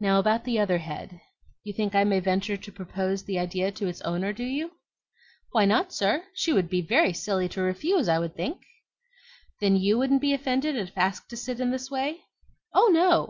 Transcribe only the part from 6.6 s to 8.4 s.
be very silly to refuse, I